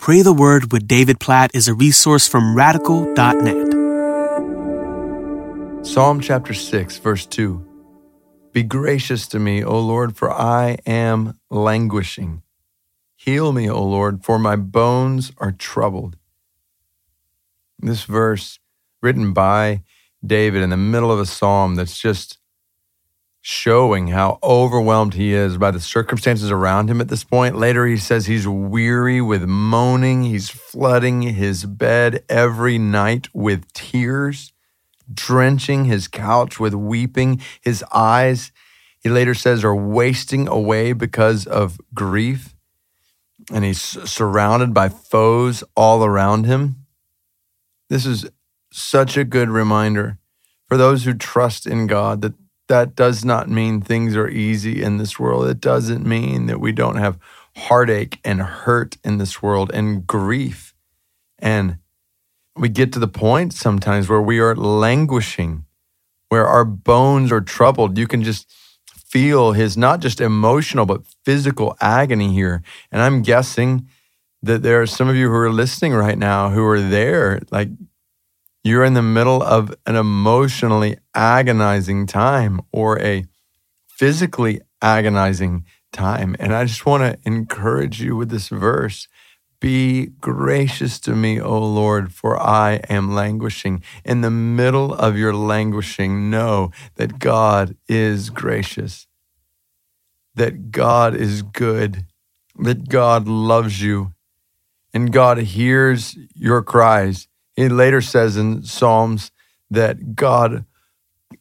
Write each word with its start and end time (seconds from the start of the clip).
Pray 0.00 0.22
the 0.22 0.32
Word 0.32 0.72
with 0.72 0.88
David 0.88 1.20
Platt 1.20 1.50
is 1.52 1.68
a 1.68 1.74
resource 1.74 2.26
from 2.26 2.56
radical.net. 2.56 3.70
Psalm 5.84 6.22
chapter 6.22 6.54
6, 6.54 6.96
verse 6.96 7.26
2. 7.26 7.62
Be 8.50 8.62
gracious 8.62 9.28
to 9.28 9.38
me, 9.38 9.62
O 9.62 9.78
Lord, 9.78 10.16
for 10.16 10.32
I 10.32 10.78
am 10.86 11.38
languishing. 11.50 12.40
Heal 13.14 13.52
me, 13.52 13.68
O 13.68 13.84
Lord, 13.84 14.24
for 14.24 14.38
my 14.38 14.56
bones 14.56 15.32
are 15.36 15.52
troubled. 15.52 16.16
This 17.78 18.04
verse, 18.04 18.58
written 19.02 19.34
by 19.34 19.82
David 20.24 20.62
in 20.62 20.70
the 20.70 20.78
middle 20.78 21.12
of 21.12 21.20
a 21.20 21.26
psalm 21.26 21.74
that's 21.74 22.00
just 22.00 22.38
showing 23.42 24.08
how 24.08 24.38
overwhelmed 24.42 25.14
he 25.14 25.32
is 25.32 25.56
by 25.56 25.70
the 25.70 25.80
circumstances 25.80 26.50
around 26.50 26.90
him 26.90 27.00
at 27.00 27.08
this 27.08 27.24
point. 27.24 27.56
Later, 27.56 27.86
he 27.86 27.96
says 27.96 28.26
he's 28.26 28.46
weary 28.46 29.20
with 29.20 29.44
moaning. 29.44 30.24
He's 30.24 30.50
flooding 30.50 31.22
his 31.22 31.64
bed 31.64 32.22
every 32.28 32.76
night 32.76 33.28
with 33.32 33.72
tears, 33.72 34.52
drenching 35.12 35.86
his 35.86 36.06
couch 36.06 36.60
with 36.60 36.74
weeping. 36.74 37.40
His 37.62 37.82
eyes, 37.92 38.52
he 38.98 39.08
later 39.08 39.34
says, 39.34 39.64
are 39.64 39.74
wasting 39.74 40.46
away 40.46 40.92
because 40.92 41.46
of 41.46 41.80
grief. 41.94 42.54
And 43.50 43.64
he's 43.64 43.80
surrounded 43.80 44.74
by 44.74 44.90
foes 44.90 45.64
all 45.74 46.04
around 46.04 46.44
him. 46.44 46.84
This 47.88 48.04
is 48.04 48.28
such 48.70 49.16
a 49.16 49.24
good 49.24 49.48
reminder 49.48 50.18
for 50.68 50.76
those 50.76 51.04
who 51.04 51.14
trust 51.14 51.66
in 51.66 51.88
God 51.88 52.22
that 52.22 52.34
that 52.70 52.94
does 52.94 53.24
not 53.24 53.50
mean 53.50 53.80
things 53.80 54.14
are 54.14 54.28
easy 54.28 54.80
in 54.80 54.96
this 54.96 55.18
world. 55.18 55.48
It 55.48 55.60
doesn't 55.60 56.06
mean 56.06 56.46
that 56.46 56.60
we 56.60 56.70
don't 56.70 56.98
have 56.98 57.18
heartache 57.56 58.20
and 58.24 58.40
hurt 58.40 58.96
in 59.02 59.18
this 59.18 59.42
world 59.42 59.72
and 59.74 60.06
grief. 60.06 60.72
And 61.40 61.78
we 62.54 62.68
get 62.68 62.92
to 62.92 63.00
the 63.00 63.08
point 63.08 63.52
sometimes 63.54 64.08
where 64.08 64.22
we 64.22 64.38
are 64.38 64.54
languishing, 64.54 65.64
where 66.28 66.46
our 66.46 66.64
bones 66.64 67.32
are 67.32 67.40
troubled. 67.40 67.98
You 67.98 68.06
can 68.06 68.22
just 68.22 68.48
feel 68.86 69.50
his 69.50 69.76
not 69.76 69.98
just 69.98 70.20
emotional, 70.20 70.86
but 70.86 71.02
physical 71.24 71.76
agony 71.80 72.32
here. 72.32 72.62
And 72.92 73.02
I'm 73.02 73.22
guessing 73.22 73.88
that 74.44 74.62
there 74.62 74.80
are 74.80 74.86
some 74.86 75.08
of 75.08 75.16
you 75.16 75.28
who 75.28 75.34
are 75.34 75.52
listening 75.52 75.92
right 75.92 76.16
now 76.16 76.50
who 76.50 76.64
are 76.66 76.80
there. 76.80 77.40
Like 77.50 77.70
you're 78.62 78.84
in 78.84 78.94
the 78.94 79.02
middle 79.02 79.42
of 79.42 79.74
an 79.86 79.96
emotionally 79.96 80.98
agonizing 81.14 82.06
time 82.06 82.60
or 82.72 83.00
a 83.00 83.24
physically 83.88 84.60
agonizing 84.82 85.64
time. 85.92 86.36
And 86.38 86.54
I 86.54 86.64
just 86.64 86.86
want 86.86 87.02
to 87.02 87.18
encourage 87.28 88.02
you 88.02 88.16
with 88.16 88.30
this 88.30 88.48
verse 88.48 89.08
Be 89.60 90.06
gracious 90.20 91.00
to 91.00 91.14
me, 91.14 91.40
O 91.40 91.58
Lord, 91.58 92.14
for 92.14 92.38
I 92.40 92.76
am 92.88 93.14
languishing. 93.14 93.82
In 94.04 94.22
the 94.22 94.30
middle 94.30 94.94
of 94.94 95.16
your 95.18 95.34
languishing, 95.34 96.30
know 96.30 96.70
that 96.96 97.18
God 97.18 97.76
is 97.88 98.30
gracious, 98.30 99.06
that 100.34 100.70
God 100.70 101.14
is 101.14 101.42
good, 101.42 102.06
that 102.58 102.88
God 102.88 103.28
loves 103.28 103.82
you, 103.82 104.12
and 104.94 105.12
God 105.12 105.38
hears 105.38 106.16
your 106.34 106.62
cries. 106.62 107.28
He 107.60 107.68
later 107.68 108.00
says 108.00 108.36
in 108.36 108.62
Psalms 108.62 109.30
that 109.70 110.14
God 110.14 110.64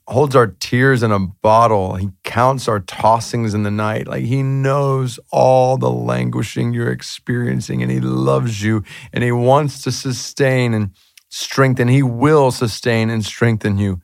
holds 0.08 0.36
our 0.36 0.48
tears 0.48 1.04
in 1.04 1.12
a 1.12 1.20
bottle. 1.20 1.96
He 1.96 2.10
counts 2.24 2.68
our 2.68 2.80
tossings 2.80 3.54
in 3.54 3.64
the 3.64 3.72
night. 3.72 4.08
Like 4.08 4.24
he 4.24 4.44
knows 4.44 5.20
all 5.32 5.78
the 5.78 5.90
languishing 5.90 6.74
you're 6.74 6.92
experiencing 6.92 7.82
and 7.82 7.92
he 7.92 8.00
loves 8.00 8.64
you 8.64 8.84
and 9.14 9.24
he 9.24 9.32
wants 9.32 9.82
to 9.84 9.92
sustain 9.92 10.74
and 10.74 10.92
strengthen. 11.30 11.88
He 11.88 12.04
will 12.04 12.52
sustain 12.52 13.10
and 13.10 13.24
strengthen 13.24 13.78
you 13.78 14.02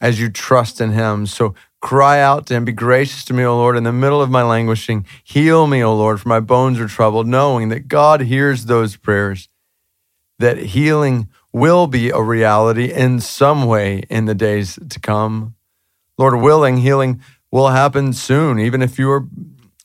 as 0.00 0.20
you 0.20 0.28
trust 0.30 0.80
in 0.80 0.92
him. 0.92 1.26
So 1.26 1.54
cry 1.80 2.20
out 2.20 2.46
to 2.46 2.54
him, 2.54 2.64
be 2.64 2.72
gracious 2.72 3.24
to 3.26 3.34
me, 3.34 3.44
O 3.44 3.56
Lord, 3.56 3.76
in 3.76 3.84
the 3.84 3.92
middle 3.92 4.22
of 4.22 4.30
my 4.30 4.42
languishing. 4.42 5.06
Heal 5.22 5.66
me, 5.66 5.82
O 5.82 5.94
Lord, 5.94 6.20
for 6.20 6.28
my 6.28 6.40
bones 6.40 6.78
are 6.80 6.88
troubled, 6.88 7.26
knowing 7.26 7.68
that 7.68 7.88
God 7.88 8.22
hears 8.22 8.66
those 8.66 8.96
prayers, 8.96 9.48
that 10.38 10.58
healing 10.58 11.28
will 11.52 11.86
be 11.86 12.10
a 12.10 12.20
reality 12.20 12.92
in 12.92 13.20
some 13.20 13.64
way 13.64 14.04
in 14.10 14.24
the 14.24 14.34
days 14.34 14.78
to 14.88 15.00
come. 15.00 15.54
Lord 16.18 16.40
willing, 16.40 16.78
healing 16.78 17.20
will 17.50 17.68
happen 17.68 18.12
soon, 18.12 18.58
even 18.58 18.82
if 18.82 18.98
you 18.98 19.10
are 19.10 19.28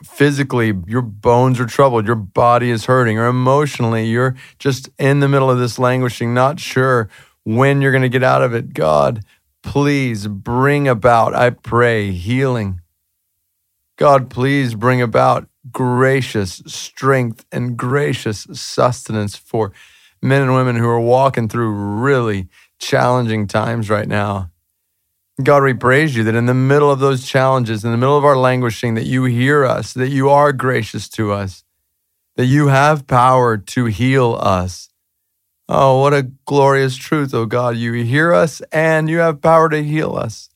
physically, 0.04 0.74
your 0.88 1.02
bones 1.02 1.60
are 1.60 1.66
troubled, 1.66 2.08
your 2.08 2.16
body 2.16 2.72
is 2.72 2.86
hurting, 2.86 3.18
or 3.18 3.28
emotionally, 3.28 4.06
you're 4.06 4.36
just 4.58 4.90
in 4.98 5.20
the 5.20 5.28
middle 5.28 5.52
of 5.52 5.60
this 5.60 5.78
languishing, 5.78 6.34
not 6.34 6.60
sure 6.60 7.10
when 7.44 7.82
you're 7.82 7.92
going 7.92 8.02
to 8.02 8.10
get 8.10 8.24
out 8.24 8.42
of 8.42 8.54
it. 8.54 8.74
God, 8.74 9.24
please 9.62 10.28
bring 10.28 10.88
about, 10.88 11.36
I 11.36 11.52
pray, 11.52 12.12
healing. 12.12 12.82
God, 13.98 14.30
please 14.30 14.76
bring 14.76 15.02
about 15.02 15.48
gracious 15.72 16.64
strength 16.66 17.46
and 17.52 17.78
gracious 17.78 18.48
sustenance 18.54 19.36
for 19.36 19.72
men 20.22 20.42
and 20.42 20.54
women 20.54 20.76
who 20.76 20.88
are 20.88 21.00
walking 21.00 21.48
through 21.48 21.72
really 21.72 22.48
challenging 22.80 23.48
times 23.48 23.90
right 23.90 24.08
now. 24.08 24.52
God, 25.42 25.64
we 25.64 25.74
praise 25.74 26.16
you 26.16 26.24
that 26.26 26.36
in 26.36 26.48
the 26.48 26.54
middle 26.54 26.92
of 26.92 27.00
those 27.00 27.26
challenges, 27.26 27.86
in 27.86 27.92
the 27.92 27.98
middle 27.98 28.18
of 28.18 28.26
our 28.26 28.36
languishing, 28.36 28.96
that 28.96 29.06
you 29.06 29.24
hear 29.24 29.66
us, 29.66 29.94
that 29.94 30.10
you 30.10 30.30
are 30.30 30.52
gracious 30.52 31.08
to 31.10 31.32
us, 31.32 31.64
that 32.36 32.48
you 32.48 32.68
have 32.68 33.08
power 33.08 33.58
to 33.58 33.86
heal 33.86 34.38
us. 34.42 34.90
Oh, 35.70 36.02
what 36.02 36.14
a 36.14 36.24
glorious 36.46 36.98
truth, 36.98 37.34
oh 37.34 37.46
God. 37.46 37.78
You 37.78 37.94
hear 37.94 38.34
us 38.34 38.62
and 38.72 39.10
you 39.10 39.20
have 39.20 39.42
power 39.42 39.70
to 39.70 39.84
heal 39.84 40.16
us. 40.16 40.50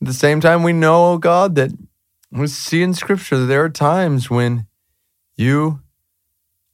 At 0.00 0.06
the 0.06 0.14
same 0.14 0.40
time, 0.40 0.62
we 0.62 0.72
know, 0.72 1.12
oh 1.12 1.18
God, 1.18 1.54
that 1.56 1.72
we 2.30 2.46
see 2.46 2.82
in 2.82 2.94
Scripture 2.94 3.38
that 3.38 3.46
there 3.46 3.64
are 3.64 3.68
times 3.68 4.30
when 4.30 4.66
you 5.36 5.80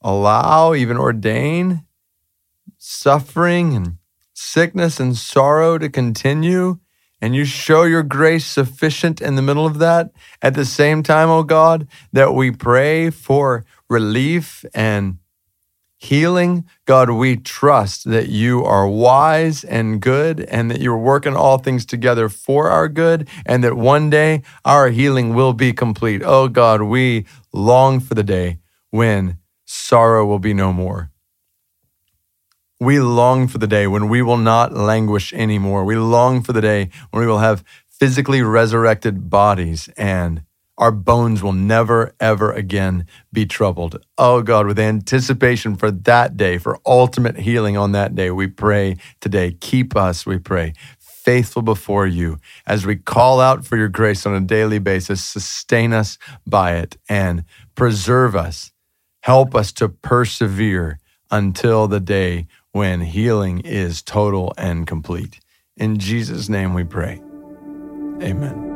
allow, 0.04 0.75
even 0.75 0.97
ordain 0.97 1.84
suffering 2.87 3.75
and 3.75 3.97
sickness 4.34 5.00
and 5.00 5.16
sorrow 5.16 5.78
to 5.78 5.88
continue, 5.88 6.78
and 7.20 7.34
you 7.34 7.44
show 7.44 7.84
your 7.84 8.03
grace 8.03 8.44
sufficient 8.44 9.22
in 9.22 9.37
the 9.37 9.43
middle 9.43 9.64
of 9.64 9.78
that. 9.78 10.10
At 10.43 10.54
the 10.54 10.66
same 10.66 11.03
time, 11.03 11.31
O 11.31 11.38
oh 11.38 11.43
God, 11.43 11.88
that 12.12 12.34
we 12.34 12.50
pray 12.50 13.09
for 13.09 13.64
relief 13.88 14.64
and 14.75 15.19
healing. 15.97 16.66
God, 16.84 17.09
we 17.09 17.37
trust 17.37 18.04
that 18.10 18.28
you 18.28 18.62
are 18.62 18.87
wise 18.87 19.64
and 19.64 20.03
good 20.03 20.41
and 20.41 20.70
that 20.70 20.82
you're 20.82 20.98
working 20.98 21.34
all 21.34 21.56
things 21.56 21.87
together 21.87 22.28
for 22.28 22.69
our 22.69 22.88
good 22.88 23.26
and 23.47 23.64
that 23.64 23.75
one 23.75 24.10
day 24.10 24.43
our 24.66 24.91
healing 24.91 25.34
will 25.34 25.54
be 25.54 25.72
complete. 25.72 26.20
Oh 26.22 26.48
God, 26.48 26.82
we 26.82 27.25
long 27.54 28.00
for 28.00 28.14
the 28.14 28.22
day 28.22 28.59
when 28.91 29.38
sorrow 29.74 30.24
will 30.24 30.38
be 30.38 30.54
no 30.54 30.72
more. 30.72 31.10
We 32.80 33.00
long 33.00 33.48
for 33.48 33.58
the 33.58 33.66
day 33.66 33.86
when 33.86 34.08
we 34.08 34.22
will 34.22 34.36
not 34.36 34.72
languish 34.72 35.32
anymore. 35.32 35.84
We 35.84 35.96
long 35.96 36.42
for 36.42 36.52
the 36.52 36.60
day 36.60 36.90
when 37.10 37.20
we 37.20 37.26
will 37.26 37.38
have 37.38 37.64
physically 37.88 38.42
resurrected 38.42 39.30
bodies 39.30 39.88
and 39.96 40.42
our 40.76 40.90
bones 40.90 41.42
will 41.42 41.52
never, 41.52 42.14
ever 42.18 42.52
again 42.52 43.06
be 43.32 43.46
troubled. 43.46 44.04
Oh 44.18 44.42
God, 44.42 44.66
with 44.66 44.78
anticipation 44.78 45.76
for 45.76 45.90
that 45.90 46.36
day, 46.36 46.58
for 46.58 46.80
ultimate 46.84 47.38
healing 47.38 47.76
on 47.76 47.92
that 47.92 48.14
day, 48.14 48.30
we 48.30 48.48
pray 48.48 48.96
today. 49.20 49.52
Keep 49.60 49.96
us, 49.96 50.26
we 50.26 50.38
pray, 50.38 50.72
faithful 50.98 51.62
before 51.62 52.06
you 52.06 52.38
as 52.66 52.84
we 52.84 52.96
call 52.96 53.40
out 53.40 53.64
for 53.64 53.76
your 53.76 53.88
grace 53.88 54.26
on 54.26 54.34
a 54.34 54.40
daily 54.40 54.80
basis. 54.80 55.24
Sustain 55.24 55.92
us 55.92 56.18
by 56.44 56.74
it 56.74 56.96
and 57.08 57.44
preserve 57.76 58.34
us 58.34 58.72
Help 59.24 59.54
us 59.54 59.72
to 59.72 59.88
persevere 59.88 60.99
until 61.31 61.88
the 61.88 61.99
day 61.99 62.46
when 62.72 63.00
healing 63.00 63.60
is 63.60 64.02
total 64.02 64.52
and 64.58 64.87
complete. 64.87 65.40
In 65.78 65.99
Jesus' 65.99 66.50
name 66.50 66.75
we 66.75 66.84
pray. 66.84 67.22
Amen. 68.20 68.74